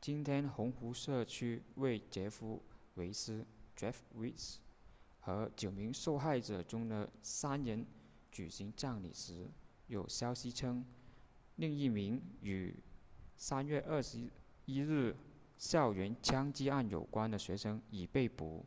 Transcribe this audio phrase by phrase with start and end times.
[0.00, 2.62] 今天红湖社区为杰夫
[2.94, 3.44] 韦斯
[3.76, 4.56] jeff weise
[5.20, 7.84] 和九名受害者中的三人
[8.30, 9.46] 举行葬礼时
[9.88, 10.86] 有消息称
[11.56, 12.74] 另一名与
[13.38, 13.82] 3月
[14.66, 15.16] 21日
[15.58, 18.64] 校园枪击案有关的学生已被捕